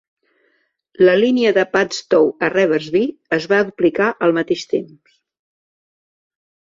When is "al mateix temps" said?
4.29-5.13